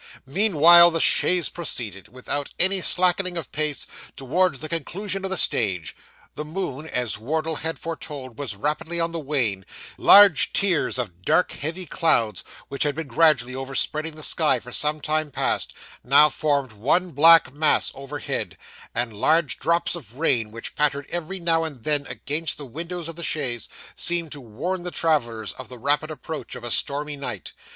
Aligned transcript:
Meanwhile 0.25 0.89
the 0.89 0.99
chaise 0.99 1.47
proceeded, 1.47 2.07
without 2.07 2.49
any 2.57 2.81
slackening 2.81 3.37
of 3.37 3.51
pace, 3.51 3.85
towards 4.15 4.57
the 4.57 4.67
conclusion 4.67 5.23
of 5.23 5.29
the 5.29 5.37
stage. 5.37 5.95
The 6.33 6.43
moon, 6.43 6.87
as 6.89 7.19
Wardle 7.19 7.57
had 7.57 7.77
foretold, 7.77 8.39
was 8.39 8.55
rapidly 8.55 8.99
on 8.99 9.11
the 9.11 9.19
wane; 9.19 9.63
large 9.99 10.53
tiers 10.53 10.97
of 10.97 11.21
dark, 11.21 11.51
heavy 11.51 11.85
clouds, 11.85 12.43
which 12.67 12.81
had 12.81 12.95
been 12.95 13.05
gradually 13.05 13.53
overspreading 13.53 14.15
the 14.15 14.23
sky 14.23 14.59
for 14.59 14.71
some 14.71 15.01
time 15.01 15.29
past, 15.29 15.75
now 16.03 16.29
formed 16.29 16.71
one 16.71 17.11
black 17.11 17.53
mass 17.53 17.91
overhead; 17.93 18.57
and 18.95 19.13
large 19.13 19.59
drops 19.59 19.93
of 19.95 20.17
rain 20.17 20.49
which 20.49 20.73
pattered 20.73 21.05
every 21.11 21.39
now 21.39 21.63
and 21.63 21.83
then 21.83 22.07
against 22.07 22.57
the 22.57 22.65
windows 22.65 23.07
of 23.07 23.17
the 23.17 23.23
chaise, 23.23 23.69
seemed 23.93 24.31
to 24.31 24.41
warn 24.41 24.81
the 24.81 24.89
travellers 24.89 25.53
of 25.53 25.69
the 25.69 25.77
rapid 25.77 26.09
approach 26.09 26.55
of 26.55 26.63
a 26.63 26.71
stormy 26.71 27.15
night. 27.15 27.53